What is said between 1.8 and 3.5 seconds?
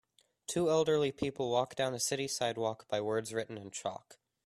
a city sidewalk by words